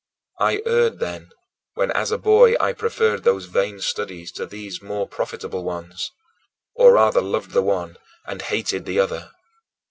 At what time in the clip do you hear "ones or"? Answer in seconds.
5.63-6.93